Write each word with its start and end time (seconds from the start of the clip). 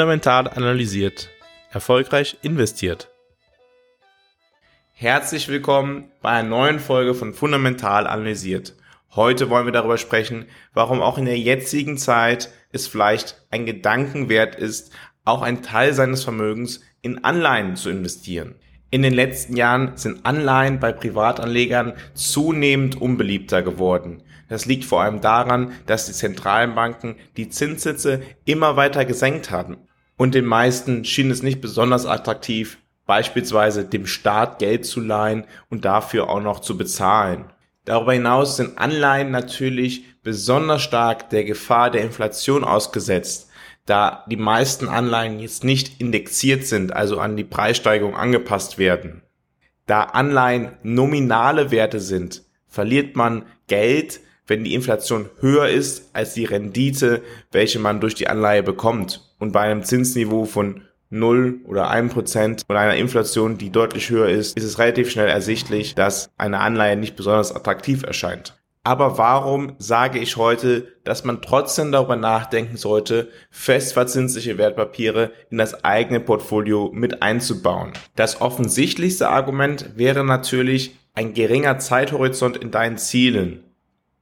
Fundamental 0.00 0.48
analysiert. 0.48 1.28
Erfolgreich 1.72 2.38
investiert. 2.40 3.10
Herzlich 4.92 5.48
willkommen 5.48 6.10
bei 6.22 6.30
einer 6.30 6.48
neuen 6.48 6.78
Folge 6.78 7.12
von 7.12 7.34
Fundamental 7.34 8.06
analysiert. 8.06 8.74
Heute 9.14 9.50
wollen 9.50 9.66
wir 9.66 9.74
darüber 9.74 9.98
sprechen, 9.98 10.46
warum 10.72 11.02
auch 11.02 11.18
in 11.18 11.26
der 11.26 11.38
jetzigen 11.38 11.98
Zeit 11.98 12.50
es 12.72 12.88
vielleicht 12.88 13.44
ein 13.50 13.66
Gedankenwert 13.66 14.54
ist, 14.54 14.90
auch 15.26 15.42
einen 15.42 15.62
Teil 15.62 15.92
seines 15.92 16.24
Vermögens 16.24 16.80
in 17.02 17.22
Anleihen 17.22 17.76
zu 17.76 17.90
investieren. 17.90 18.54
In 18.90 19.02
den 19.02 19.12
letzten 19.12 19.54
Jahren 19.54 19.98
sind 19.98 20.24
Anleihen 20.24 20.80
bei 20.80 20.92
Privatanlegern 20.92 21.92
zunehmend 22.14 22.98
unbeliebter 22.98 23.60
geworden. 23.60 24.22
Das 24.48 24.64
liegt 24.64 24.86
vor 24.86 25.02
allem 25.02 25.20
daran, 25.20 25.72
dass 25.84 26.06
die 26.06 26.12
zentralen 26.12 26.74
Banken 26.74 27.16
die 27.36 27.50
Zinssätze 27.50 28.22
immer 28.46 28.76
weiter 28.76 29.04
gesenkt 29.04 29.50
haben. 29.50 29.76
Und 30.20 30.34
den 30.34 30.44
meisten 30.44 31.06
schien 31.06 31.30
es 31.30 31.42
nicht 31.42 31.62
besonders 31.62 32.04
attraktiv, 32.04 32.76
beispielsweise 33.06 33.86
dem 33.86 34.06
Staat 34.06 34.58
Geld 34.58 34.84
zu 34.84 35.00
leihen 35.00 35.46
und 35.70 35.86
dafür 35.86 36.28
auch 36.28 36.42
noch 36.42 36.60
zu 36.60 36.76
bezahlen. 36.76 37.46
Darüber 37.86 38.12
hinaus 38.12 38.58
sind 38.58 38.76
Anleihen 38.76 39.30
natürlich 39.30 40.04
besonders 40.22 40.82
stark 40.82 41.30
der 41.30 41.44
Gefahr 41.44 41.90
der 41.90 42.02
Inflation 42.02 42.64
ausgesetzt, 42.64 43.48
da 43.86 44.26
die 44.28 44.36
meisten 44.36 44.88
Anleihen 44.88 45.40
jetzt 45.40 45.64
nicht 45.64 46.02
indexiert 46.02 46.66
sind, 46.66 46.92
also 46.92 47.18
an 47.18 47.38
die 47.38 47.44
Preissteigerung 47.44 48.14
angepasst 48.14 48.76
werden. 48.76 49.22
Da 49.86 50.02
Anleihen 50.02 50.72
nominale 50.82 51.70
Werte 51.70 51.98
sind, 51.98 52.42
verliert 52.66 53.16
man 53.16 53.46
Geld, 53.68 54.20
wenn 54.46 54.64
die 54.64 54.74
Inflation 54.74 55.30
höher 55.40 55.70
ist 55.70 56.14
als 56.14 56.34
die 56.34 56.44
Rendite, 56.44 57.22
welche 57.52 57.78
man 57.78 58.00
durch 58.02 58.14
die 58.14 58.28
Anleihe 58.28 58.62
bekommt. 58.62 59.29
Und 59.40 59.52
bei 59.52 59.62
einem 59.62 59.82
Zinsniveau 59.82 60.44
von 60.44 60.82
0 61.08 61.62
oder 61.66 61.90
1 61.90 62.12
Prozent 62.12 62.62
und 62.68 62.76
einer 62.76 62.94
Inflation, 62.94 63.58
die 63.58 63.70
deutlich 63.70 64.10
höher 64.10 64.28
ist, 64.28 64.56
ist 64.56 64.64
es 64.64 64.78
relativ 64.78 65.10
schnell 65.10 65.28
ersichtlich, 65.28 65.96
dass 65.96 66.30
eine 66.38 66.60
Anleihe 66.60 66.96
nicht 66.96 67.16
besonders 67.16 67.54
attraktiv 67.54 68.04
erscheint. 68.04 68.54
Aber 68.82 69.18
warum 69.18 69.74
sage 69.78 70.18
ich 70.18 70.36
heute, 70.36 70.88
dass 71.04 71.24
man 71.24 71.42
trotzdem 71.42 71.90
darüber 71.90 72.16
nachdenken 72.16 72.76
sollte, 72.76 73.28
festverzinsliche 73.50 74.56
Wertpapiere 74.56 75.32
in 75.50 75.58
das 75.58 75.84
eigene 75.84 76.20
Portfolio 76.20 76.90
mit 76.92 77.22
einzubauen? 77.22 77.92
Das 78.16 78.40
offensichtlichste 78.40 79.28
Argument 79.28 79.96
wäre 79.96 80.24
natürlich 80.24 80.96
ein 81.14 81.34
geringer 81.34 81.78
Zeithorizont 81.78 82.56
in 82.56 82.70
deinen 82.70 82.96
Zielen. 82.96 83.64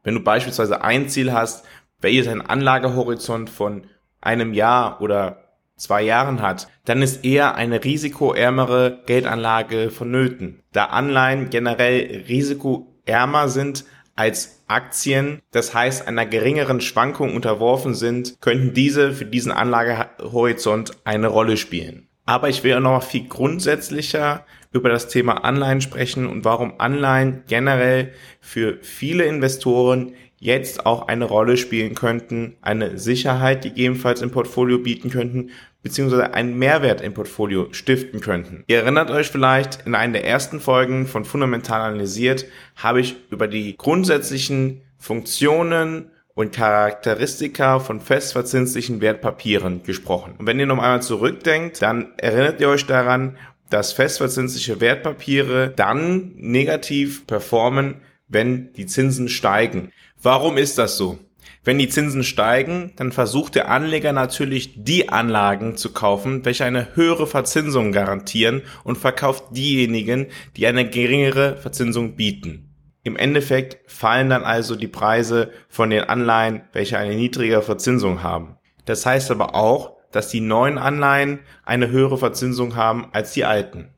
Wenn 0.03 0.15
du 0.15 0.21
beispielsweise 0.21 0.83
ein 0.83 1.09
Ziel 1.09 1.33
hast, 1.33 1.65
welches 2.01 2.29
einen 2.29 2.41
Anlagehorizont 2.41 3.51
von 3.51 3.85
einem 4.21 4.53
Jahr 4.53 5.01
oder 5.01 5.45
zwei 5.77 6.03
Jahren 6.03 6.43
hat, 6.43 6.69
dann 6.85 7.03
ist 7.03 7.25
eher 7.25 7.55
eine 7.55 7.85
risikoärmere 7.85 9.03
Geldanlage 9.07 9.91
vonnöten. 9.91 10.63
Da 10.73 10.87
Anleihen 10.87 11.51
generell 11.51 12.25
risikoärmer 12.29 13.49
sind 13.49 13.85
als 14.17 14.65
Aktien, 14.67 15.41
das 15.53 15.75
heißt 15.75 16.09
einer 16.09 16.27
geringeren 16.27 16.81
Schwankung 16.81 17.35
unterworfen 17.35 17.95
sind, 17.95 18.41
könnten 18.41 18.75
diese 18.75 19.13
für 19.13 19.25
diesen 19.25 19.53
Anlagehorizont 19.53 20.93
eine 21.05 21.29
Rolle 21.29 21.57
spielen. 21.57 22.09
Aber 22.27 22.49
ich 22.49 22.65
will 22.65 22.75
auch 22.75 22.81
noch 22.81 23.03
viel 23.03 23.29
grundsätzlicher 23.29 24.45
über 24.73 24.91
das 24.91 25.09
Thema 25.09 25.45
Anleihen 25.45 25.81
sprechen 25.81 26.27
und 26.27 26.45
warum 26.45 26.75
Anleihen 26.79 27.45
generell 27.47 28.13
für 28.41 28.79
viele 28.83 29.25
Investoren 29.25 30.13
jetzt 30.39 30.87
auch 30.87 31.09
eine 31.09 31.25
Rolle 31.25 31.57
spielen 31.57 31.95
könnten, 31.95 32.57
eine 32.63 32.99
Sicherheit 32.99 33.63
gegebenenfalls 33.63 34.23
im 34.23 34.31
Portfolio 34.31 34.79
bieten 34.79 35.11
könnten, 35.11 35.51
beziehungsweise 35.83 36.35
einen 36.35 36.59
Mehrwert 36.59 37.01
im 37.01 37.15
Portfolio 37.15 37.69
stiften 37.73 38.21
könnten. 38.21 38.65
Ihr 38.67 38.79
erinnert 38.79 39.11
euch 39.11 39.29
vielleicht, 39.29 39.87
in 39.87 39.95
einer 39.95 40.15
der 40.15 40.25
ersten 40.25 40.61
Folgen 40.61 41.07
von 41.07 41.25
Fundamental 41.25 41.81
analysiert 41.81 42.47
habe 42.77 43.01
ich 43.01 43.17
über 43.31 43.49
die 43.49 43.77
grundsätzlichen 43.77 44.83
Funktionen 44.97 46.11
und 46.35 46.53
Charakteristika 46.53 47.81
von 47.81 48.01
festverzinslichen 48.01 49.01
Wertpapieren 49.01 49.83
gesprochen. 49.83 50.35
Und 50.39 50.47
wenn 50.47 50.61
ihr 50.61 50.67
noch 50.67 50.77
einmal 50.77 51.03
zurückdenkt, 51.03 51.83
dann 51.83 52.13
erinnert 52.17 52.61
ihr 52.61 52.69
euch 52.69 52.87
daran, 52.87 53.37
dass 53.71 53.93
festverzinsliche 53.93 54.81
Wertpapiere 54.81 55.73
dann 55.75 56.33
negativ 56.37 57.27
performen, 57.27 57.97
wenn 58.29 58.73
die 58.75 58.87
Zinsen 58.87 59.29
steigen. 59.29 59.91
Warum 60.21 60.57
ist 60.57 60.79
das 60.79 60.97
so? 60.97 61.19
Wenn 61.63 61.79
die 61.79 61.89
Zinsen 61.89 62.25
steigen, 62.25 62.93
dann 62.97 63.13
versucht 63.13 63.55
der 63.55 63.71
Anleger 63.71 64.13
natürlich 64.13 64.83
die 64.83 65.11
Anlagen 65.11 65.77
zu 65.77 65.93
kaufen, 65.93 66.45
welche 66.45 66.65
eine 66.65 66.97
höhere 66.97 67.29
Verzinsung 67.29 67.93
garantieren 67.93 68.63
und 68.83 68.99
verkauft 68.99 69.45
diejenigen, 69.51 70.27
die 70.57 70.67
eine 70.67 70.89
geringere 70.89 71.57
Verzinsung 71.57 72.17
bieten. 72.17 72.75
Im 73.05 73.17
Endeffekt 73.17 73.79
fallen 73.91 74.29
dann 74.29 74.43
also 74.43 74.75
die 74.75 74.89
Preise 74.89 75.53
von 75.69 75.91
den 75.91 76.03
Anleihen, 76.05 76.63
welche 76.73 76.99
eine 76.99 77.15
niedrigere 77.15 77.63
Verzinsung 77.63 78.23
haben. 78.25 78.57
Das 78.87 79.07
heißt 79.07 79.31
aber 79.31 79.55
auch, 79.55 79.99
dass 80.11 80.31
die 80.31 80.41
neuen 80.41 80.79
Anleihen 80.79 81.41
eine 81.65 81.91
höhere 81.91 82.19
Verzinsung 82.19 82.75
haben 82.75 83.07
als 83.13 83.35
die 83.35 83.45
alten. 83.45 83.91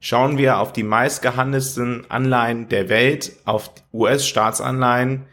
Schauen 0.00 0.36
wir 0.36 0.58
auf 0.58 0.72
die 0.72 0.82
meistgehandelten 0.82 2.10
Anleihen 2.10 2.68
der 2.68 2.90
Welt, 2.90 3.32
auf 3.46 3.70
US-Staatsanleihen, 3.92 5.26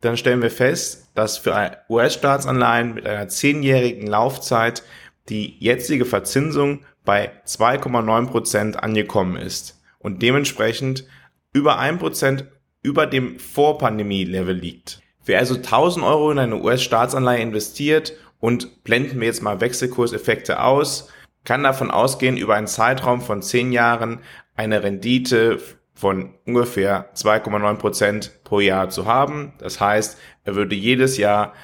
dann 0.00 0.16
stellen 0.16 0.42
wir 0.42 0.50
fest, 0.50 1.10
dass 1.14 1.38
für 1.38 1.78
US-Staatsanleihen 1.88 2.94
mit 2.94 3.06
einer 3.06 3.28
zehnjährigen 3.28 4.06
Laufzeit 4.06 4.82
die 5.28 5.56
jetzige 5.58 6.04
Verzinsung 6.04 6.84
bei 7.04 7.32
2,9 7.46 8.26
Prozent 8.26 8.82
angekommen 8.82 9.36
ist 9.36 9.80
und 9.98 10.22
dementsprechend 10.22 11.04
über 11.52 11.78
ein 11.78 11.98
Prozent 11.98 12.46
über 12.82 13.06
dem 13.06 13.38
Vorpandemie-Level 13.38 14.54
liegt. 14.54 15.00
Wer 15.24 15.40
also 15.40 15.56
1000 15.56 16.04
Euro 16.04 16.30
in 16.30 16.38
eine 16.38 16.56
US-Staatsanleihe 16.56 17.42
investiert 17.42 18.12
und 18.40 18.84
blenden 18.84 19.20
wir 19.20 19.26
jetzt 19.26 19.42
mal 19.42 19.60
Wechselkurseffekte 19.60 20.62
aus, 20.62 21.08
kann 21.44 21.62
davon 21.62 21.90
ausgehen, 21.90 22.36
über 22.36 22.54
einen 22.54 22.66
Zeitraum 22.66 23.20
von 23.20 23.42
10 23.42 23.72
Jahren 23.72 24.20
eine 24.54 24.82
Rendite 24.82 25.60
von 25.98 26.34
ungefähr 26.46 27.12
2,9 27.14 27.74
Prozent 27.74 28.44
pro 28.44 28.60
Jahr 28.60 28.88
zu 28.88 29.06
haben. 29.06 29.54
Das 29.58 29.80
heißt, 29.80 30.16
er 30.44 30.54
würde 30.54 30.76
jedes 30.76 31.16
Jahr 31.16 31.54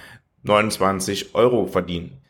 29 0.42 1.36
Euro 1.36 1.66
verdienen. 1.66 2.20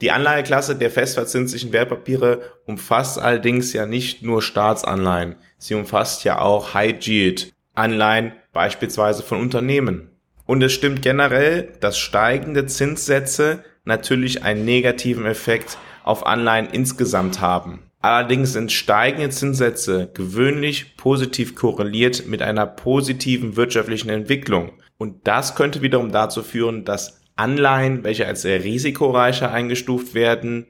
Die 0.00 0.10
Anleiheklasse 0.10 0.76
der 0.76 0.90
festverzinslichen 0.90 1.72
Wertpapiere 1.72 2.40
umfasst 2.64 3.18
allerdings 3.18 3.74
ja 3.74 3.84
nicht 3.84 4.22
nur 4.22 4.40
Staatsanleihen. 4.40 5.36
Sie 5.58 5.74
umfasst 5.74 6.24
ja 6.24 6.40
auch 6.40 6.72
High 6.72 7.06
Yield 7.06 7.54
Anleihen 7.74 8.32
beispielsweise 8.52 9.22
von 9.22 9.38
Unternehmen. 9.38 10.10
Und 10.46 10.62
es 10.62 10.72
stimmt 10.72 11.02
generell, 11.02 11.72
dass 11.80 11.98
steigende 11.98 12.64
Zinssätze 12.64 13.62
natürlich 13.84 14.42
einen 14.42 14.64
negativen 14.64 15.26
Effekt 15.26 15.76
auf 16.02 16.26
Anleihen 16.26 16.68
insgesamt 16.70 17.40
haben. 17.42 17.80
Allerdings 18.06 18.52
sind 18.52 18.70
steigende 18.70 19.30
Zinssätze 19.30 20.08
gewöhnlich 20.14 20.96
positiv 20.96 21.56
korreliert 21.56 22.28
mit 22.28 22.40
einer 22.40 22.64
positiven 22.64 23.56
wirtschaftlichen 23.56 24.10
Entwicklung. 24.10 24.70
Und 24.96 25.26
das 25.26 25.56
könnte 25.56 25.82
wiederum 25.82 26.12
dazu 26.12 26.44
führen, 26.44 26.84
dass 26.84 27.20
Anleihen, 27.34 28.04
welche 28.04 28.24
als 28.24 28.42
sehr 28.42 28.62
risikoreicher 28.62 29.50
eingestuft 29.50 30.14
werden, 30.14 30.68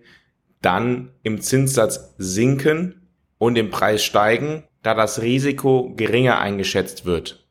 dann 0.62 1.10
im 1.24 1.42
Zinssatz 1.42 2.14
sinken 2.16 3.06
und 3.36 3.58
im 3.58 3.68
Preis 3.68 4.02
steigen, 4.02 4.62
da 4.82 4.94
das 4.94 5.20
Risiko 5.20 5.92
geringer 5.94 6.38
eingeschätzt 6.38 7.04
wird. 7.04 7.45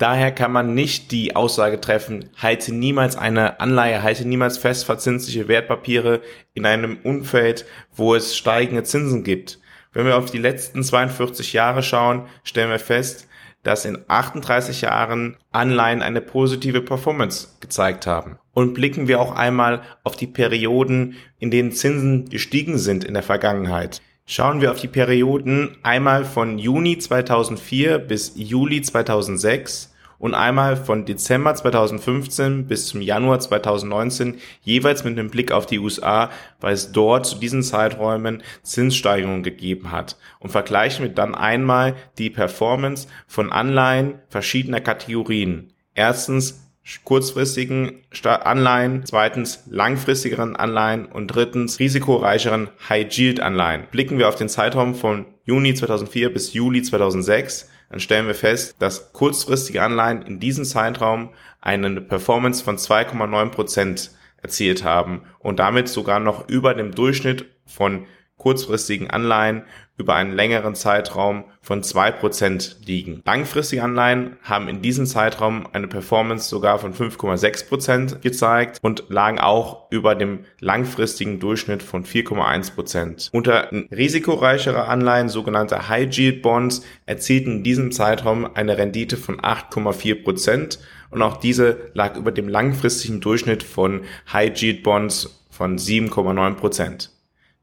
Daher 0.00 0.32
kann 0.32 0.50
man 0.50 0.72
nicht 0.72 1.10
die 1.10 1.36
Aussage 1.36 1.78
treffen, 1.78 2.30
halte 2.38 2.74
niemals 2.74 3.16
eine 3.16 3.60
Anleihe, 3.60 4.02
halte 4.02 4.26
niemals 4.26 4.56
fest 4.56 4.86
verzinsliche 4.86 5.46
Wertpapiere 5.46 6.22
in 6.54 6.64
einem 6.64 6.96
Umfeld, 7.02 7.66
wo 7.94 8.14
es 8.14 8.34
steigende 8.34 8.82
Zinsen 8.82 9.24
gibt. 9.24 9.60
Wenn 9.92 10.06
wir 10.06 10.16
auf 10.16 10.30
die 10.30 10.38
letzten 10.38 10.82
42 10.82 11.52
Jahre 11.52 11.82
schauen, 11.82 12.28
stellen 12.44 12.70
wir 12.70 12.78
fest, 12.78 13.28
dass 13.62 13.84
in 13.84 13.98
38 14.08 14.80
Jahren 14.80 15.36
Anleihen 15.52 16.00
eine 16.00 16.22
positive 16.22 16.80
Performance 16.80 17.48
gezeigt 17.60 18.06
haben. 18.06 18.38
Und 18.54 18.72
blicken 18.72 19.06
wir 19.06 19.20
auch 19.20 19.36
einmal 19.36 19.82
auf 20.02 20.16
die 20.16 20.26
Perioden, 20.26 21.16
in 21.38 21.50
denen 21.50 21.72
Zinsen 21.72 22.30
gestiegen 22.30 22.78
sind 22.78 23.04
in 23.04 23.12
der 23.12 23.22
Vergangenheit. 23.22 24.00
Schauen 24.24 24.62
wir 24.62 24.70
auf 24.70 24.80
die 24.80 24.88
Perioden 24.88 25.76
einmal 25.82 26.24
von 26.24 26.58
Juni 26.58 26.96
2004 26.96 27.98
bis 27.98 28.32
Juli 28.36 28.80
2006 28.80 29.89
und 30.20 30.34
einmal 30.34 30.76
von 30.76 31.06
Dezember 31.06 31.54
2015 31.54 32.66
bis 32.66 32.86
zum 32.86 33.00
Januar 33.00 33.40
2019 33.40 34.36
jeweils 34.62 35.02
mit 35.02 35.18
einem 35.18 35.30
Blick 35.30 35.50
auf 35.50 35.66
die 35.66 35.80
USA, 35.80 36.30
weil 36.60 36.74
es 36.74 36.92
dort 36.92 37.26
zu 37.26 37.38
diesen 37.38 37.62
Zeiträumen 37.62 38.42
Zinssteigerungen 38.62 39.42
gegeben 39.42 39.90
hat. 39.90 40.16
Und 40.38 40.50
vergleichen 40.50 41.04
wir 41.04 41.12
dann 41.12 41.34
einmal 41.34 41.96
die 42.18 42.30
Performance 42.30 43.08
von 43.26 43.50
Anleihen 43.50 44.20
verschiedener 44.28 44.80
Kategorien. 44.80 45.72
Erstens 45.94 46.66
kurzfristigen 47.04 48.02
Anleihen, 48.24 49.04
zweitens 49.04 49.64
langfristigeren 49.70 50.56
Anleihen 50.56 51.06
und 51.06 51.28
drittens 51.28 51.78
risikoreicheren 51.78 52.68
High-Yield-Anleihen. 52.88 53.84
Blicken 53.90 54.18
wir 54.18 54.28
auf 54.28 54.34
den 54.34 54.48
Zeitraum 54.48 54.94
von 54.94 55.24
Juni 55.44 55.74
2004 55.74 56.32
bis 56.32 56.52
Juli 56.52 56.82
2006, 56.82 57.69
dann 57.90 58.00
stellen 58.00 58.28
wir 58.28 58.34
fest, 58.34 58.76
dass 58.78 59.12
kurzfristige 59.12 59.82
Anleihen 59.82 60.22
in 60.22 60.40
diesem 60.40 60.64
Zeitraum 60.64 61.30
eine 61.60 62.00
Performance 62.00 62.64
von 62.64 62.76
2,9 62.78 63.50
Prozent 63.50 64.12
erzielt 64.42 64.84
haben 64.84 65.22
und 65.40 65.58
damit 65.58 65.88
sogar 65.88 66.20
noch 66.20 66.48
über 66.48 66.72
dem 66.72 66.94
Durchschnitt 66.94 67.46
von 67.66 68.06
kurzfristigen 68.40 69.10
Anleihen 69.10 69.64
über 69.98 70.14
einen 70.14 70.32
längeren 70.32 70.74
Zeitraum 70.74 71.44
von 71.60 71.82
zwei 71.82 72.10
Prozent 72.10 72.78
liegen. 72.86 73.20
Langfristige 73.26 73.82
Anleihen 73.82 74.36
haben 74.42 74.66
in 74.66 74.80
diesem 74.80 75.04
Zeitraum 75.04 75.68
eine 75.72 75.88
Performance 75.88 76.48
sogar 76.48 76.78
von 76.78 76.94
5,6 76.94 77.68
Prozent 77.68 78.22
gezeigt 78.22 78.78
und 78.80 79.04
lagen 79.10 79.38
auch 79.38 79.90
über 79.90 80.14
dem 80.14 80.46
langfristigen 80.58 81.38
Durchschnitt 81.38 81.82
von 81.82 82.04
4,1%. 82.04 82.74
Prozent. 82.74 83.28
Unter 83.32 83.70
risikoreichere 83.72 84.88
Anleihen, 84.88 85.28
sogenannte 85.28 85.88
High 85.88 86.16
Yield 86.16 86.40
Bonds, 86.40 86.82
erzielten 87.04 87.58
in 87.58 87.62
diesem 87.62 87.92
Zeitraum 87.92 88.48
eine 88.54 88.78
Rendite 88.78 89.18
von 89.18 89.38
8,4 89.38 90.24
Prozent 90.24 90.78
und 91.10 91.20
auch 91.20 91.36
diese 91.36 91.90
lag 91.92 92.16
über 92.16 92.32
dem 92.32 92.48
langfristigen 92.48 93.20
Durchschnitt 93.20 93.62
von 93.62 94.02
High 94.32 94.58
Yield 94.58 94.82
Bonds 94.82 95.44
von 95.50 95.76
7,9%. 95.76 96.54
Prozent. 96.54 97.10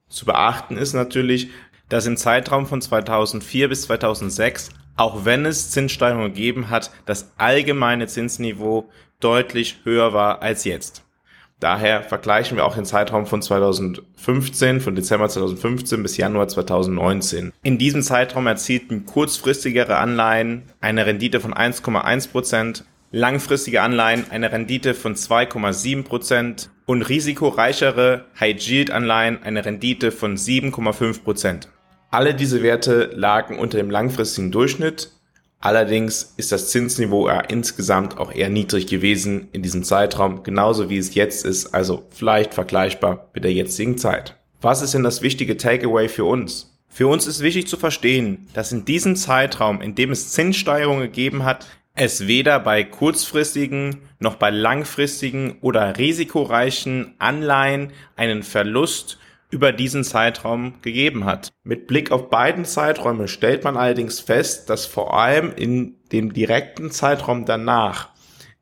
Zu 0.10 0.26
beachten 0.26 0.78
ist 0.78 0.94
natürlich, 0.94 1.50
dass 1.90 2.06
im 2.06 2.18
Zeitraum 2.18 2.66
von 2.66 2.82
2004 2.82 3.70
bis 3.70 3.84
2006, 3.84 4.70
auch 4.96 5.26
wenn 5.26 5.46
es 5.46 5.72
Zinssteigerungen 5.72 6.34
gegeben 6.34 6.70
hat, 6.70 6.92
das 7.06 7.32
allgemeine 7.38 8.08
Zinsniveau 8.08 8.90
deutlich 9.20 9.80
höher 9.84 10.14
war 10.14 10.42
als 10.42 10.64
jetzt. 10.64 11.04
Daher 11.60 12.04
vergleichen 12.04 12.56
wir 12.56 12.66
auch 12.66 12.76
den 12.76 12.86
Zeitraum 12.86 13.26
von 13.26 13.42
2015, 13.42 14.80
von 14.80 14.94
Dezember 14.94 15.28
2015 15.28 16.04
bis 16.04 16.16
Januar 16.16 16.48
2019. 16.48 17.52
In 17.64 17.80
diesem 17.80 18.04
Zeitraum 18.04 18.46
erzielten 18.46 19.06
kurzfristigere 19.08 19.98
Anleihen 19.98 20.64
eine 20.82 21.08
Rendite 21.08 21.40
von 21.40 21.56
1,1 21.56 22.30
Prozent, 22.30 22.86
langfristige 23.12 23.82
Anleihen 23.82 24.26
eine 24.30 24.52
Rendite 24.52 24.94
von 24.94 25.16
2,7 25.16 26.04
Prozent 26.04 26.70
und 26.86 27.04
risikoreichere 27.04 28.26
High-Yield-Anleihen 28.40 29.44
eine 29.44 29.64
Rendite 29.64 30.12
von 30.12 30.36
7,5 30.36 31.24
Prozent. 31.24 31.70
Alle 32.12 32.34
diese 32.34 32.64
Werte 32.64 33.12
lagen 33.14 33.60
unter 33.60 33.78
dem 33.78 33.90
langfristigen 33.90 34.52
Durchschnitt. 34.52 35.12
Allerdings 35.60 36.34
ist 36.38 36.52
das 36.52 36.70
Zinsniveau 36.70 37.28
ja 37.28 37.40
insgesamt 37.42 38.18
auch 38.18 38.32
eher 38.32 38.50
niedrig 38.50 38.88
gewesen 38.88 39.50
in 39.52 39.64
diesem 39.64 39.84
Zeitraum, 39.84 40.44
genauso 40.44 40.90
wie 40.90 40.98
es 40.98 41.16
jetzt 41.16 41.46
ist, 41.46 41.74
also 41.74 42.08
vielleicht 42.12 42.54
vergleichbar 42.54 43.30
mit 43.34 43.44
der 43.44 43.54
jetzigen 43.54 43.98
Zeit. 43.98 44.38
Was 44.62 44.82
ist 44.82 44.94
denn 44.94 45.04
das 45.04 45.22
wichtige 45.22 45.58
Takeaway 45.58 46.10
für 46.10 46.26
uns? 46.26 46.78
Für 46.88 47.08
uns 47.08 47.28
ist 47.28 47.42
wichtig 47.42 47.68
zu 47.68 47.78
verstehen, 47.78 48.48
dass 48.54 48.72
in 48.72 48.86
diesem 48.86 49.16
Zeitraum, 49.16 49.82
in 49.82 49.96
dem 49.96 50.12
es 50.12 50.32
Zinssteigerungen 50.32 51.04
gegeben 51.04 51.44
hat, 51.44 51.68
es 51.98 52.28
weder 52.28 52.60
bei 52.60 52.84
kurzfristigen 52.84 54.02
noch 54.20 54.36
bei 54.36 54.52
langfristigen 54.52 55.58
oder 55.62 55.98
risikoreichen 55.98 57.16
Anleihen 57.18 57.92
einen 58.16 58.44
Verlust 58.44 59.18
über 59.50 59.72
diesen 59.72 60.04
Zeitraum 60.04 60.76
gegeben 60.82 61.26
hat. 61.26 61.50
Mit 61.64 61.88
Blick 61.88 62.12
auf 62.12 62.30
beiden 62.30 62.66
Zeiträume 62.66 63.28
stellt 63.28 63.64
man 63.64 63.78
allerdings 63.78 64.20
fest, 64.20 64.70
dass 64.70 64.86
vor 64.86 65.18
allem 65.18 65.54
in 65.56 65.96
dem 66.12 66.34
direkten 66.34 66.92
Zeitraum 66.92 67.46
danach 67.46 68.10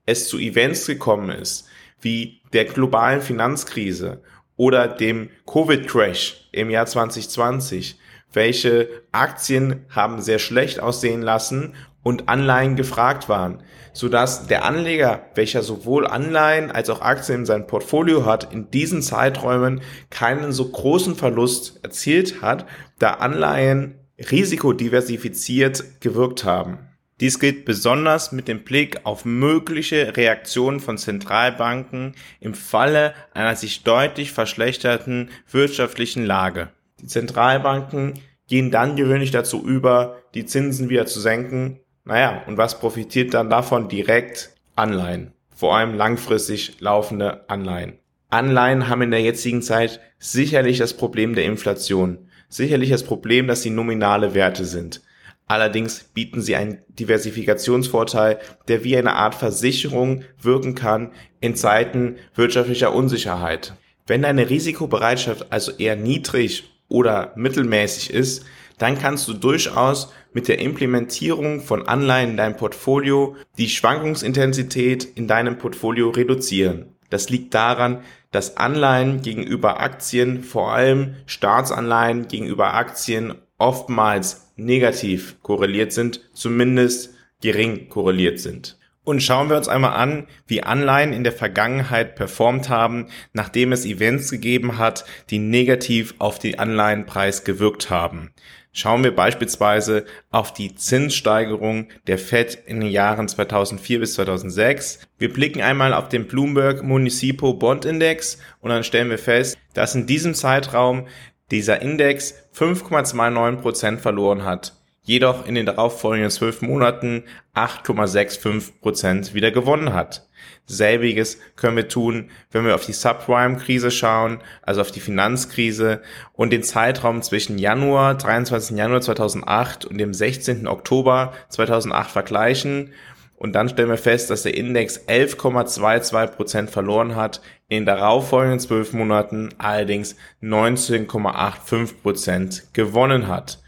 es 0.06 0.30
zu 0.30 0.38
Events 0.38 0.86
gekommen 0.86 1.30
ist, 1.30 1.68
wie 2.00 2.42
der 2.54 2.66
globalen 2.66 3.22
Finanzkrise 3.22 4.22
oder 4.56 4.88
dem 4.88 5.30
Covid-Crash 5.46 6.50
im 6.54 6.70
Jahr 6.70 6.86
2020, 6.86 8.00
welche 8.32 8.88
Aktien 9.12 9.86
haben 9.90 10.22
sehr 10.22 10.40
schlecht 10.40 10.80
aussehen 10.80 11.22
lassen 11.22 11.74
und 12.06 12.30
Anleihen 12.30 12.76
gefragt 12.76 13.30
waren, 13.30 13.64
sodass 13.92 14.46
der 14.46 14.64
Anleger, 14.64 15.26
welcher 15.34 15.64
sowohl 15.64 16.06
Anleihen 16.06 16.70
als 16.70 16.92
auch 16.92 17.02
Aktien 17.02 17.40
in 17.40 17.46
seinem 17.48 17.66
Portfolio 17.66 18.26
hat, 18.26 18.54
in 18.54 18.70
diesen 18.70 19.02
Zeiträumen 19.02 19.82
keinen 20.12 20.52
so 20.52 20.70
großen 20.70 21.16
Verlust 21.16 21.80
erzielt 21.82 22.44
hat, 22.44 22.68
da 23.00 23.16
Anleihen 23.16 23.96
risikodiversifiziert 24.20 26.00
gewirkt 26.00 26.46
haben. 26.46 26.78
Dies 27.22 27.40
gilt 27.40 27.66
besonders 27.66 28.32
mit 28.32 28.48
dem 28.48 28.64
Blick 28.64 29.00
auf 29.04 29.26
mögliche 29.26 30.16
Reaktionen 30.16 30.82
von 30.82 31.00
Zentralbanken 31.00 32.14
im 32.40 32.54
Falle 32.54 33.16
einer 33.34 33.56
sich 33.56 33.82
deutlich 33.82 34.32
verschlechterten 34.32 35.32
wirtschaftlichen 35.50 36.24
Lage. 36.24 36.70
Die 37.02 37.08
Zentralbanken 37.08 38.14
gehen 38.48 38.70
dann 38.70 38.96
gewöhnlich 38.96 39.32
dazu 39.32 39.66
über, 39.66 40.18
die 40.36 40.46
Zinsen 40.46 40.90
wieder 40.90 41.08
zu 41.08 41.20
senken, 41.20 41.80
naja, 42.06 42.44
und 42.46 42.58
was 42.58 42.80
profitiert 42.80 43.34
dann 43.34 43.50
davon 43.50 43.90
direkt? 43.90 44.52
Anleihen. 44.76 45.34
Vor 45.56 45.76
allem 45.76 45.96
langfristig 45.96 46.80
laufende 46.80 47.50
Anleihen. 47.50 47.98
Anleihen 48.30 48.90
haben 48.90 49.02
in 49.02 49.12
der 49.12 49.22
jetzigen 49.22 49.62
Zeit 49.62 50.00
sicherlich 50.20 50.78
das 50.78 50.96
Problem 50.96 51.34
der 51.34 51.46
Inflation. 51.46 52.30
Sicherlich 52.50 52.90
das 52.90 53.04
Problem, 53.04 53.48
dass 53.48 53.64
sie 53.64 53.70
nominale 53.70 54.34
Werte 54.34 54.66
sind. 54.66 55.02
Allerdings 55.48 56.04
bieten 56.14 56.42
sie 56.42 56.56
einen 56.56 56.80
Diversifikationsvorteil, 56.90 58.40
der 58.68 58.84
wie 58.84 58.98
eine 58.98 59.14
Art 59.14 59.36
Versicherung 59.36 60.24
wirken 60.42 60.76
kann 60.76 61.12
in 61.40 61.56
Zeiten 61.56 62.18
wirtschaftlicher 62.34 62.94
Unsicherheit. 62.94 63.74
Wenn 64.08 64.24
deine 64.24 64.50
Risikobereitschaft 64.50 65.52
also 65.52 65.72
eher 65.72 65.96
niedrig 65.96 66.64
oder 66.88 67.32
mittelmäßig 67.36 68.12
ist, 68.12 68.46
dann 68.78 69.00
kannst 69.00 69.28
du 69.28 69.34
durchaus 69.34 70.12
mit 70.36 70.50
der 70.50 70.60
Implementierung 70.60 71.62
von 71.62 71.88
Anleihen 71.88 72.32
in 72.32 72.38
deinem 72.38 72.58
Portfolio 72.58 73.38
die 73.58 73.70
Schwankungsintensität 73.70 75.06
in 75.16 75.30
deinem 75.30 75.58
Portfolio 75.58 76.10
reduzieren. 76.10 76.88
Das 77.10 77.30
liegt 77.30 77.54
daran, 77.54 78.02
dass 78.32 78.58
Anleihen 78.58 79.22
gegenüber 79.22 79.80
Aktien, 79.80 80.44
vor 80.44 80.74
allem 80.74 81.16
Staatsanleihen 81.26 82.28
gegenüber 82.28 82.74
Aktien 82.74 83.36
oftmals 83.58 84.52
negativ 84.58 85.42
korreliert 85.42 85.94
sind, 85.94 86.20
zumindest 86.34 87.14
gering 87.42 87.88
korreliert 87.88 88.40
sind. 88.40 88.78
Und 89.06 89.24
schauen 89.24 89.50
wir 89.50 89.56
uns 89.56 89.70
einmal 89.70 89.94
an, 89.94 90.28
wie 90.48 90.64
Anleihen 90.64 91.14
in 91.14 91.24
der 91.24 91.32
Vergangenheit 91.32 92.16
performt 92.16 92.68
haben, 92.68 93.08
nachdem 93.32 93.72
es 93.72 93.86
Events 93.86 94.32
gegeben 94.32 94.80
hat, 94.80 95.06
die 95.30 95.40
negativ 95.40 96.16
auf 96.18 96.40
den 96.40 96.60
Anleihenpreis 96.60 97.46
gewirkt 97.46 97.90
haben. 97.90 98.32
Schauen 98.78 99.06
wir 99.06 99.16
beispielsweise 99.16 100.04
auf 100.32 100.52
die 100.52 100.76
Zinssteigerung 100.76 101.88
der 102.08 102.18
Fed 102.18 102.58
in 102.66 102.82
den 102.82 102.90
Jahren 102.90 103.30
2004 103.30 104.02
bis 104.02 104.16
2006. 104.16 105.00
Wir 105.18 105.32
blicken 105.32 105.62
einmal 105.62 105.94
auf 105.94 106.10
den 106.10 106.28
Bloomberg 106.28 106.84
Municipo 106.84 107.54
Bond 107.54 107.86
Index 107.86 108.38
und 108.60 108.72
dann 108.72 108.84
stellen 108.84 109.10
wir 109.10 109.18
fest, 109.18 109.58
dass 109.74 109.96
in 109.96 110.08
diesem 110.08 110.34
Zeitraum 110.34 111.08
dieser 111.52 111.82
Index 111.82 112.36
5,29 112.54 113.56
Prozent 113.62 114.02
verloren 114.02 114.44
hat 114.44 114.74
jedoch 115.06 115.46
in 115.46 115.56
den 115.56 115.66
darauffolgenden 115.66 116.32
zwölf 116.32 116.62
Monaten 116.62 117.24
8,65 117.54 118.82
Prozent 118.82 119.34
wieder 119.34 119.52
gewonnen 119.52 119.94
hat. 119.94 120.28
Selbiges 120.66 121.40
können 121.56 121.78
wir 121.78 121.88
tun, 121.88 122.30
wenn 122.52 122.66
wir 122.66 122.76
auf 122.76 122.86
die 122.86 122.94
Subprime-Krise 122.94 123.92
schauen, 123.92 124.40
also 124.62 124.82
auf 124.82 124.92
die 124.92 125.00
Finanzkrise 125.00 126.02
und 126.34 126.52
den 126.52 126.64
Zeitraum 126.64 127.22
zwischen 127.22 127.58
Januar, 127.58 128.16
23. 128.16 128.78
Januar 128.78 129.02
2008 129.02 129.86
und 129.86 129.98
dem 129.98 130.14
16. 130.14 130.68
Oktober 130.68 131.34
2008 131.50 132.12
vergleichen. 132.12 132.94
Und 133.38 133.54
dann 133.54 133.70
stellen 133.70 133.90
wir 133.90 133.98
fest, 133.98 134.30
dass 134.30 134.44
der 134.44 134.56
Index 134.56 135.08
11,22 135.08 136.28
Prozent 136.28 136.70
verloren 136.70 137.16
hat, 137.16 137.42
in 137.68 137.80
den 137.80 137.86
darauffolgenden 137.86 138.60
zwölf 138.60 138.94
Monaten 138.94 139.50
allerdings 139.58 140.16
19,85 140.42 142.02
Prozent 142.02 142.64
gewonnen 142.74 143.28
hat. 143.28 143.60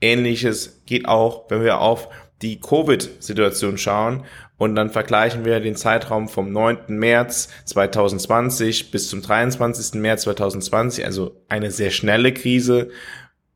Ähnliches 0.00 0.82
geht 0.86 1.08
auch, 1.08 1.50
wenn 1.50 1.64
wir 1.64 1.80
auf 1.80 2.08
die 2.42 2.60
Covid-Situation 2.60 3.78
schauen 3.78 4.24
und 4.58 4.74
dann 4.74 4.90
vergleichen 4.90 5.44
wir 5.44 5.60
den 5.60 5.76
Zeitraum 5.76 6.28
vom 6.28 6.52
9. 6.52 6.78
März 6.88 7.48
2020 7.64 8.90
bis 8.90 9.08
zum 9.08 9.22
23. 9.22 10.00
März 10.00 10.22
2020, 10.22 11.04
also 11.04 11.42
eine 11.48 11.70
sehr 11.70 11.90
schnelle 11.90 12.32
Krise, 12.32 12.90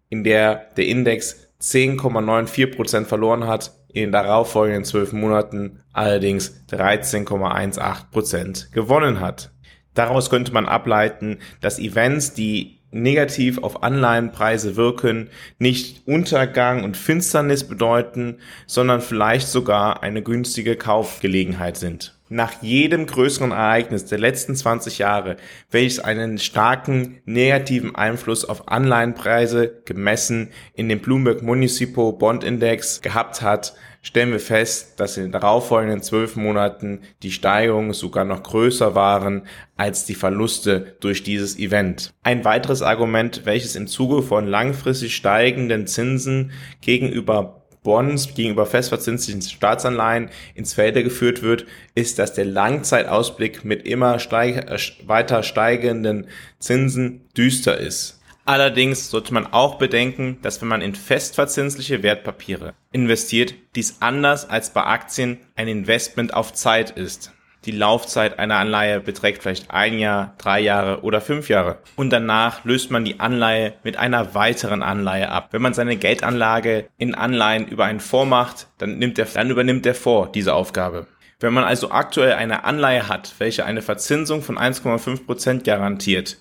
in 0.08 0.24
der 0.24 0.66
der 0.76 0.86
Index 0.86 1.48
10,94 1.60 2.74
Prozent 2.74 3.06
verloren 3.06 3.46
hat, 3.46 3.72
in 3.88 4.02
den 4.02 4.12
darauffolgenden 4.12 4.84
zwölf 4.84 5.12
Monaten 5.12 5.80
allerdings 5.92 6.62
13,18 6.70 8.10
Prozent 8.10 8.72
gewonnen 8.72 9.20
hat. 9.20 9.50
Daraus 9.94 10.30
könnte 10.30 10.52
man 10.52 10.66
ableiten, 10.66 11.38
dass 11.60 11.78
Events, 11.78 12.32
die 12.32 12.79
negativ 12.90 13.58
auf 13.58 13.82
Anleihenpreise 13.82 14.76
wirken, 14.76 15.30
nicht 15.58 16.06
Untergang 16.06 16.84
und 16.84 16.96
Finsternis 16.96 17.64
bedeuten, 17.64 18.38
sondern 18.66 19.00
vielleicht 19.00 19.48
sogar 19.48 20.02
eine 20.02 20.22
günstige 20.22 20.76
Kaufgelegenheit 20.76 21.76
sind. 21.76 22.14
nach 22.32 22.62
jedem 22.62 23.06
größeren 23.06 23.50
Ereignis 23.50 24.04
der 24.04 24.18
letzten 24.18 24.54
20 24.54 24.98
Jahre, 24.98 25.36
welches 25.72 25.98
einen 25.98 26.38
starken 26.38 27.18
negativen 27.24 27.96
Einfluss 27.96 28.44
auf 28.44 28.68
Anleihenpreise 28.68 29.82
gemessen 29.84 30.50
in 30.74 30.88
dem 30.88 31.00
Bloomberg 31.00 31.42
Municipal 31.42 32.12
Bond 32.12 32.44
Index 32.44 33.00
gehabt 33.00 33.42
hat, 33.42 33.74
stellen 34.02 34.32
wir 34.32 34.40
fest, 34.40 34.98
dass 34.98 35.16
in 35.16 35.24
den 35.24 35.32
darauffolgenden 35.32 36.02
zwölf 36.02 36.36
Monaten 36.36 37.00
die 37.22 37.32
Steigerungen 37.32 37.92
sogar 37.92 38.24
noch 38.24 38.42
größer 38.42 38.94
waren 38.94 39.42
als 39.76 40.04
die 40.04 40.14
Verluste 40.14 40.96
durch 41.00 41.22
dieses 41.22 41.58
Event. 41.58 42.12
Ein 42.22 42.44
weiteres 42.44 42.82
Argument, 42.82 43.42
welches 43.44 43.76
im 43.76 43.86
Zuge 43.86 44.22
von 44.22 44.46
langfristig 44.46 45.14
steigenden 45.14 45.86
Zinsen 45.86 46.52
gegenüber 46.80 47.60
Bonds 47.82 48.34
gegenüber 48.34 48.66
festverzinslichen 48.66 49.40
Staatsanleihen 49.40 50.28
ins 50.54 50.74
Felde 50.74 51.02
geführt 51.02 51.42
wird, 51.42 51.66
ist, 51.94 52.18
dass 52.18 52.34
der 52.34 52.44
Langzeitausblick 52.44 53.64
mit 53.64 53.86
immer 53.86 54.18
steig 54.18 54.70
äh, 54.70 54.78
weiter 55.06 55.42
steigenden 55.42 56.26
Zinsen 56.58 57.22
düster 57.36 57.78
ist. 57.78 58.19
Allerdings 58.50 59.10
sollte 59.10 59.32
man 59.32 59.46
auch 59.52 59.76
bedenken, 59.76 60.38
dass 60.42 60.60
wenn 60.60 60.66
man 60.66 60.80
in 60.80 60.96
festverzinsliche 60.96 62.02
Wertpapiere 62.02 62.74
investiert, 62.90 63.54
dies 63.76 63.98
anders 64.00 64.50
als 64.50 64.70
bei 64.70 64.82
Aktien 64.82 65.38
ein 65.54 65.68
Investment 65.68 66.34
auf 66.34 66.52
Zeit 66.52 66.90
ist. 66.90 67.32
Die 67.64 67.70
Laufzeit 67.70 68.40
einer 68.40 68.56
Anleihe 68.56 68.98
beträgt 68.98 69.44
vielleicht 69.44 69.70
ein 69.70 70.00
Jahr, 70.00 70.34
drei 70.38 70.58
Jahre 70.58 71.02
oder 71.04 71.20
fünf 71.20 71.48
Jahre. 71.48 71.78
Und 71.94 72.10
danach 72.10 72.64
löst 72.64 72.90
man 72.90 73.04
die 73.04 73.20
Anleihe 73.20 73.74
mit 73.84 73.96
einer 73.96 74.34
weiteren 74.34 74.82
Anleihe 74.82 75.28
ab. 75.28 75.50
Wenn 75.52 75.62
man 75.62 75.74
seine 75.74 75.96
Geldanlage 75.96 76.88
in 76.98 77.14
Anleihen 77.14 77.68
über 77.68 77.84
einen 77.84 78.00
Fonds 78.00 78.30
macht, 78.30 78.66
dann, 78.78 78.98
nimmt 78.98 79.16
der, 79.16 79.26
dann 79.26 79.50
übernimmt 79.50 79.84
der 79.84 79.94
Fonds 79.94 80.32
diese 80.32 80.54
Aufgabe. 80.54 81.06
Wenn 81.38 81.54
man 81.54 81.62
also 81.62 81.92
aktuell 81.92 82.32
eine 82.32 82.64
Anleihe 82.64 83.08
hat, 83.08 83.32
welche 83.38 83.64
eine 83.64 83.80
Verzinsung 83.80 84.42
von 84.42 84.58
1,5 84.58 85.24
Prozent 85.24 85.62
garantiert 85.64 86.38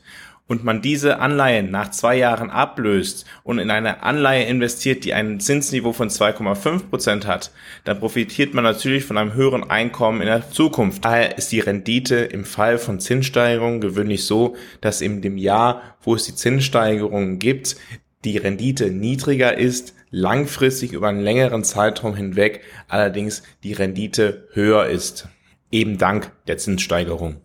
und 0.50 0.64
man 0.66 0.82
diese 0.82 1.20
Anleihen 1.20 1.70
nach 1.70 1.92
zwei 1.92 2.18
Jahren 2.18 2.50
ablöst 2.50 3.26
und 3.44 3.60
in 3.60 3.70
eine 3.70 4.04
Anleihe 4.04 4.46
investiert, 4.46 5.06
die 5.06 5.14
ein 5.14 5.40
Zinsniveau 5.40 5.94
von 5.94 6.10
2,5 6.10 6.90
Prozent 6.90 7.28
hat, 7.28 7.52
dann 7.86 8.00
profitiert 8.00 8.54
man 8.56 8.64
natürlich 8.64 9.06
von 9.06 9.18
einem 9.18 9.36
höheren 9.36 9.70
Einkommen 9.70 10.22
in 10.22 10.28
der 10.28 10.50
Zukunft. 10.50 11.06
Daher 11.06 11.38
ist 11.38 11.52
die 11.52 11.60
Rendite 11.60 12.16
im 12.16 12.46
Fall 12.46 12.80
von 12.80 13.00
Zinssteigerungen 13.00 13.80
gewöhnlich 13.80 14.26
so, 14.26 14.56
dass 14.82 15.02
in 15.02 15.22
dem 15.22 15.38
Jahr, 15.38 15.84
wo 16.02 16.16
es 16.16 16.26
die 16.26 16.36
Zinssteigerungen 16.36 17.38
gibt, 17.38 17.78
die 18.26 18.38
Rendite 18.38 18.90
niedriger 18.90 19.56
ist, 19.56 19.94
langfristig 20.10 20.94
über 20.94 21.10
einen 21.10 21.22
längeren 21.22 21.64
Zeitraum 21.64 22.16
hinweg 22.16 22.62
allerdings 22.88 23.44
die 23.64 23.74
Rendite 23.74 24.48
höher 24.54 24.88
ist. 24.88 25.28
Eben 25.72 26.00
dank 26.00 26.32
der 26.48 26.58
Zinssteigerung. 26.58 27.40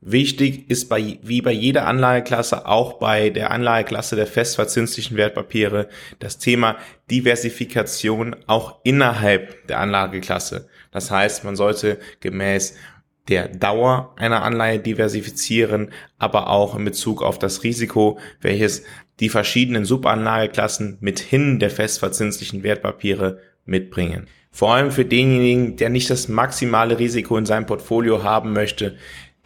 Wichtig 0.00 0.70
ist 0.70 0.88
bei, 0.88 1.18
wie 1.22 1.42
bei 1.42 1.50
jeder 1.50 1.86
Anlageklasse, 1.86 2.66
auch 2.66 2.94
bei 2.94 3.30
der 3.30 3.50
Anlageklasse 3.50 4.14
der 4.14 4.28
festverzinslichen 4.28 5.16
Wertpapiere, 5.16 5.88
das 6.20 6.38
Thema 6.38 6.76
Diversifikation 7.10 8.36
auch 8.46 8.78
innerhalb 8.84 9.66
der 9.66 9.80
Anlageklasse. 9.80 10.68
Das 10.92 11.10
heißt, 11.10 11.42
man 11.42 11.56
sollte 11.56 11.98
gemäß 12.20 12.76
der 13.28 13.48
Dauer 13.48 14.14
einer 14.16 14.42
Anleihe 14.42 14.78
diversifizieren, 14.78 15.90
aber 16.16 16.48
auch 16.48 16.76
in 16.76 16.84
Bezug 16.84 17.22
auf 17.22 17.38
das 17.38 17.64
Risiko, 17.64 18.18
welches 18.40 18.84
die 19.18 19.28
verschiedenen 19.28 19.84
Subanlageklassen 19.84 20.98
mithin 21.00 21.58
der 21.58 21.70
festverzinslichen 21.70 22.62
Wertpapiere 22.62 23.40
mitbringen. 23.64 24.28
Vor 24.50 24.74
allem 24.74 24.90
für 24.90 25.04
denjenigen, 25.04 25.76
der 25.76 25.90
nicht 25.90 26.08
das 26.08 26.28
maximale 26.28 26.98
Risiko 26.98 27.36
in 27.36 27.46
seinem 27.46 27.66
Portfolio 27.66 28.22
haben 28.22 28.52
möchte, 28.52 28.96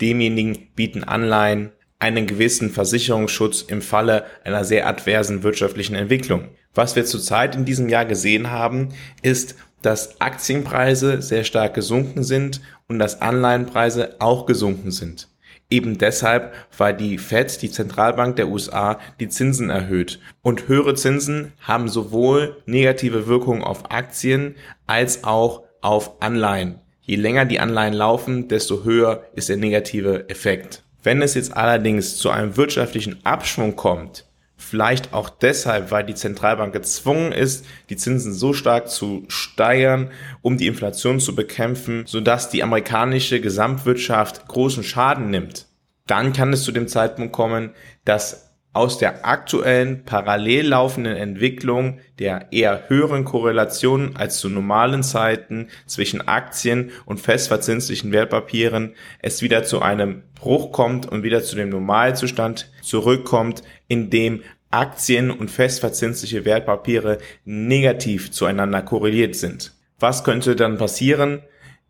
demjenigen 0.02 0.68
bieten 0.74 1.04
Anleihen 1.04 1.72
einen 1.98 2.26
gewissen 2.26 2.70
Versicherungsschutz 2.70 3.62
im 3.62 3.80
Falle 3.80 4.24
einer 4.44 4.64
sehr 4.64 4.88
adversen 4.88 5.44
wirtschaftlichen 5.44 5.94
Entwicklung. 5.94 6.48
Was 6.74 6.96
wir 6.96 7.04
zurzeit 7.04 7.54
in 7.54 7.64
diesem 7.64 7.88
Jahr 7.88 8.04
gesehen 8.04 8.50
haben, 8.50 8.88
ist, 9.22 9.54
dass 9.82 10.20
Aktienpreise 10.20 11.22
sehr 11.22 11.44
stark 11.44 11.74
gesunken 11.74 12.24
sind 12.24 12.60
und 12.88 12.98
dass 12.98 13.20
Anleihenpreise 13.20 14.16
auch 14.18 14.46
gesunken 14.46 14.90
sind. 14.90 15.28
Eben 15.70 15.96
deshalb, 15.96 16.52
weil 16.76 16.94
die 16.94 17.18
Fed, 17.18 17.62
die 17.62 17.70
Zentralbank 17.70 18.36
der 18.36 18.48
USA, 18.48 18.98
die 19.20 19.28
Zinsen 19.28 19.70
erhöht. 19.70 20.20
Und 20.42 20.68
höhere 20.68 20.94
Zinsen 20.94 21.52
haben 21.60 21.88
sowohl 21.88 22.62
negative 22.66 23.26
Wirkungen 23.26 23.62
auf 23.62 23.90
Aktien 23.90 24.56
als 24.86 25.24
auch 25.24 25.62
auf 25.80 26.20
Anleihen. 26.20 26.81
Je 27.02 27.16
länger 27.16 27.44
die 27.44 27.60
Anleihen 27.60 27.94
laufen, 27.94 28.48
desto 28.48 28.84
höher 28.84 29.24
ist 29.34 29.48
der 29.48 29.56
negative 29.56 30.28
Effekt. 30.28 30.84
Wenn 31.02 31.20
es 31.20 31.34
jetzt 31.34 31.56
allerdings 31.56 32.16
zu 32.16 32.30
einem 32.30 32.56
wirtschaftlichen 32.56 33.24
Abschwung 33.26 33.74
kommt, 33.74 34.24
vielleicht 34.56 35.12
auch 35.12 35.28
deshalb, 35.28 35.90
weil 35.90 36.04
die 36.04 36.14
Zentralbank 36.14 36.72
gezwungen 36.72 37.32
ist, 37.32 37.66
die 37.90 37.96
Zinsen 37.96 38.32
so 38.32 38.52
stark 38.52 38.88
zu 38.88 39.24
steigern, 39.26 40.10
um 40.42 40.56
die 40.56 40.68
Inflation 40.68 41.18
zu 41.18 41.34
bekämpfen, 41.34 42.04
sodass 42.06 42.50
die 42.50 42.62
amerikanische 42.62 43.40
Gesamtwirtschaft 43.40 44.46
großen 44.46 44.84
Schaden 44.84 45.30
nimmt, 45.30 45.66
dann 46.06 46.32
kann 46.32 46.52
es 46.52 46.62
zu 46.62 46.70
dem 46.70 46.86
Zeitpunkt 46.86 47.32
kommen, 47.32 47.72
dass 48.04 48.51
aus 48.72 48.98
der 48.98 49.26
aktuellen 49.26 50.04
parallel 50.04 50.68
laufenden 50.68 51.16
Entwicklung 51.16 51.98
der 52.18 52.52
eher 52.52 52.88
höheren 52.88 53.24
Korrelation 53.24 54.16
als 54.16 54.38
zu 54.38 54.48
normalen 54.48 55.02
Zeiten 55.02 55.68
zwischen 55.86 56.26
Aktien 56.26 56.90
und 57.04 57.20
festverzinslichen 57.20 58.12
Wertpapieren 58.12 58.94
es 59.20 59.42
wieder 59.42 59.64
zu 59.64 59.82
einem 59.82 60.22
Bruch 60.34 60.72
kommt 60.72 61.06
und 61.06 61.22
wieder 61.22 61.42
zu 61.42 61.54
dem 61.54 61.68
Normalzustand 61.68 62.70
zurückkommt, 62.80 63.62
in 63.88 64.08
dem 64.10 64.42
Aktien 64.70 65.30
und 65.30 65.50
festverzinsliche 65.50 66.46
Wertpapiere 66.46 67.18
negativ 67.44 68.30
zueinander 68.30 68.80
korreliert 68.80 69.36
sind. 69.36 69.74
Was 69.98 70.24
könnte 70.24 70.56
dann 70.56 70.78
passieren? 70.78 71.42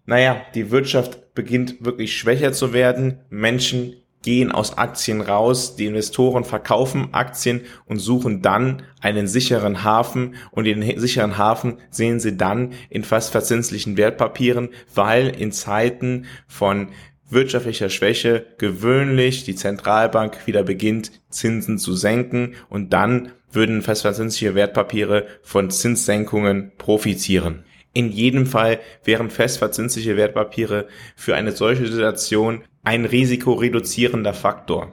Naja, 0.05 0.43
die 0.55 0.73
Wirtschaft 0.73 1.33
beginnt 1.35 1.85
wirklich 1.85 2.17
schwächer 2.17 2.53
zu 2.53 2.73
werden, 2.73 3.21
Menschen 3.31 4.02
gehen 4.23 4.53
aus 4.53 4.79
Aktien 4.79 5.21
raus, 5.21 5.77
die 5.77 5.87
Investoren 5.87 6.45
verkaufen 6.45 7.09
Aktien 7.13 7.63
und 7.87 7.99
suchen 7.99 8.41
dann 8.41 8.83
einen 9.01 9.27
sicheren 9.27 9.85
Hafen 9.85 10.37
und 10.51 10.65
den 10.65 10.99
sicheren 10.99 11.39
Hafen 11.39 11.79
sehen 11.91 12.21
sie 12.21 12.37
dann 12.37 12.73
in 12.89 13.05
fast 13.05 13.33
verzinslichen 13.33 13.97
Wertpapieren, 13.97 14.71
weil 14.95 15.29
in 15.29 15.53
Zeiten 15.53 16.27
von 16.47 16.89
wirtschaftlicher 17.29 17.89
Schwäche 17.89 18.47
gewöhnlich 18.59 19.45
die 19.45 19.55
Zentralbank 19.55 20.47
wieder 20.47 20.63
beginnt, 20.63 21.13
Zinsen 21.31 21.79
zu 21.79 21.95
senken 21.95 22.55
und 22.69 22.93
dann 22.93 23.33
würden 23.51 23.83
festverzinsliche 23.83 24.55
Wertpapiere 24.55 25.27
von 25.43 25.71
Zinssenkungen 25.71 26.73
profitieren. 26.79 27.65
In 27.95 28.11
jedem 28.11 28.47
Fall 28.47 28.81
wären 29.05 29.31
festverzinsliche 29.31 30.17
Wertpapiere 30.17 30.89
für 31.15 31.35
eine 31.35 31.53
solche 31.53 31.87
Situation 31.87 32.63
ein 32.83 33.05
risikoreduzierender 33.05 34.35
Faktor. 34.35 34.93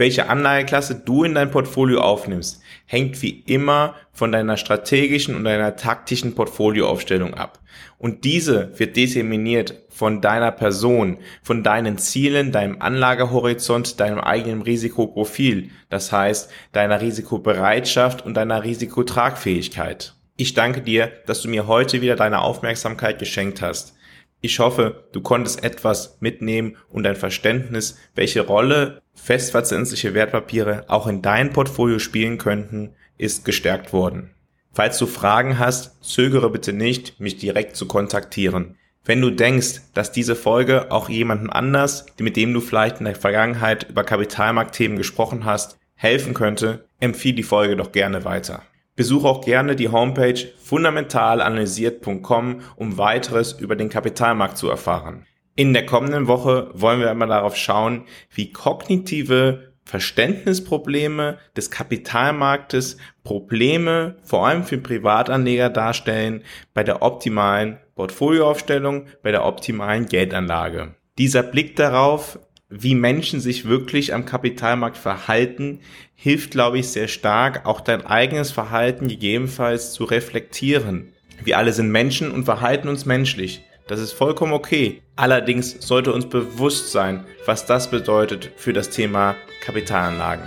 Welche 0.00 0.30
Anlageklasse 0.30 0.94
du 1.04 1.24
in 1.24 1.34
dein 1.34 1.50
Portfolio 1.50 2.00
aufnimmst, 2.00 2.62
hängt 2.86 3.20
wie 3.20 3.40
immer 3.46 3.96
von 4.12 4.32
deiner 4.32 4.56
strategischen 4.56 5.34
und 5.34 5.44
deiner 5.44 5.76
taktischen 5.76 6.34
Portfolioaufstellung 6.34 7.34
ab. 7.34 7.60
Und 7.98 8.24
diese 8.24 8.78
wird 8.78 8.96
determiniert 8.96 9.74
von 9.90 10.22
deiner 10.22 10.52
Person, 10.52 11.18
von 11.42 11.62
deinen 11.62 11.98
Zielen, 11.98 12.50
deinem 12.50 12.80
Anlagehorizont, 12.80 14.00
deinem 14.00 14.20
eigenen 14.20 14.62
Risikoprofil, 14.62 15.68
das 15.90 16.12
heißt 16.12 16.50
deiner 16.72 17.02
Risikobereitschaft 17.02 18.24
und 18.24 18.34
deiner 18.38 18.64
Risikotragfähigkeit. 18.64 20.14
Ich 20.40 20.54
danke 20.54 20.80
dir, 20.80 21.12
dass 21.26 21.42
du 21.42 21.50
mir 21.50 21.66
heute 21.66 22.00
wieder 22.00 22.16
deine 22.16 22.40
Aufmerksamkeit 22.40 23.18
geschenkt 23.18 23.60
hast. 23.60 23.94
Ich 24.40 24.58
hoffe, 24.58 25.04
du 25.12 25.20
konntest 25.20 25.62
etwas 25.62 26.16
mitnehmen 26.20 26.78
und 26.88 27.02
dein 27.02 27.14
Verständnis, 27.14 27.98
welche 28.14 28.40
Rolle 28.40 29.02
festverzinsliche 29.12 30.14
Wertpapiere 30.14 30.86
auch 30.88 31.06
in 31.06 31.20
dein 31.20 31.52
Portfolio 31.52 31.98
spielen 31.98 32.38
könnten, 32.38 32.94
ist 33.18 33.44
gestärkt 33.44 33.92
worden. 33.92 34.30
Falls 34.72 34.96
du 34.96 35.04
Fragen 35.04 35.58
hast, 35.58 36.02
zögere 36.02 36.48
bitte 36.48 36.72
nicht, 36.72 37.20
mich 37.20 37.36
direkt 37.36 37.76
zu 37.76 37.86
kontaktieren. 37.86 38.78
Wenn 39.04 39.20
du 39.20 39.28
denkst, 39.28 39.82
dass 39.92 40.10
diese 40.10 40.36
Folge 40.36 40.90
auch 40.90 41.10
jemandem 41.10 41.50
anders, 41.50 42.06
mit 42.18 42.38
dem 42.38 42.54
du 42.54 42.62
vielleicht 42.62 43.00
in 43.00 43.04
der 43.04 43.14
Vergangenheit 43.14 43.90
über 43.90 44.04
Kapitalmarktthemen 44.04 44.96
gesprochen 44.96 45.44
hast, 45.44 45.76
helfen 45.96 46.32
könnte, 46.32 46.86
empfiehl 46.98 47.34
die 47.34 47.42
Folge 47.42 47.76
doch 47.76 47.92
gerne 47.92 48.24
weiter. 48.24 48.62
Besuche 49.00 49.26
auch 49.26 49.40
gerne 49.40 49.76
die 49.76 49.88
Homepage 49.88 50.38
fundamentalanalysiert.com, 50.62 52.60
um 52.76 52.98
weiteres 52.98 53.52
über 53.52 53.74
den 53.74 53.88
Kapitalmarkt 53.88 54.58
zu 54.58 54.68
erfahren. 54.68 55.24
In 55.56 55.72
der 55.72 55.86
kommenden 55.86 56.26
Woche 56.26 56.70
wollen 56.74 57.00
wir 57.00 57.10
einmal 57.10 57.28
darauf 57.28 57.56
schauen, 57.56 58.04
wie 58.30 58.52
kognitive 58.52 59.72
Verständnisprobleme 59.86 61.38
des 61.56 61.70
Kapitalmarktes 61.70 62.98
Probleme 63.24 64.16
vor 64.22 64.46
allem 64.46 64.64
für 64.64 64.76
Privatanleger 64.76 65.70
darstellen 65.70 66.42
bei 66.74 66.84
der 66.84 67.00
optimalen 67.00 67.78
Portfolioaufstellung, 67.94 69.06
bei 69.22 69.30
der 69.30 69.46
optimalen 69.46 70.04
Geldanlage. 70.04 70.94
Dieser 71.16 71.42
Blick 71.42 71.74
darauf, 71.76 72.38
wie 72.70 72.94
Menschen 72.94 73.40
sich 73.40 73.68
wirklich 73.68 74.14
am 74.14 74.24
Kapitalmarkt 74.24 74.96
verhalten, 74.96 75.80
hilft, 76.14 76.52
glaube 76.52 76.78
ich, 76.78 76.88
sehr 76.88 77.08
stark, 77.08 77.66
auch 77.66 77.80
dein 77.80 78.06
eigenes 78.06 78.52
Verhalten 78.52 79.08
gegebenenfalls 79.08 79.92
zu 79.92 80.04
reflektieren. 80.04 81.12
Wir 81.42 81.58
alle 81.58 81.72
sind 81.72 81.90
Menschen 81.90 82.30
und 82.30 82.44
verhalten 82.44 82.88
uns 82.88 83.06
menschlich. 83.06 83.62
Das 83.88 83.98
ist 83.98 84.12
vollkommen 84.12 84.52
okay. 84.52 85.02
Allerdings 85.16 85.76
sollte 85.80 86.12
uns 86.12 86.28
bewusst 86.28 86.92
sein, 86.92 87.24
was 87.44 87.66
das 87.66 87.90
bedeutet 87.90 88.52
für 88.56 88.72
das 88.72 88.90
Thema 88.90 89.34
Kapitalanlagen. 89.64 90.44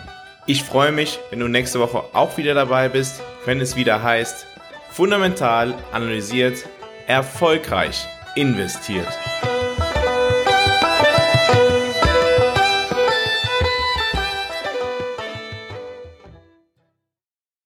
Ich 0.47 0.63
freue 0.63 0.93
mich, 0.93 1.19
wenn 1.29 1.39
du 1.39 1.47
nächste 1.47 1.79
Woche 1.79 2.03
auch 2.13 2.37
wieder 2.37 2.53
dabei 2.53 2.87
bist, 2.87 3.21
wenn 3.45 3.59
es 3.59 3.75
wieder 3.75 4.01
heißt, 4.01 4.45
fundamental 4.91 5.73
analysiert, 5.91 6.65
erfolgreich 7.07 8.07
investiert. 8.35 9.07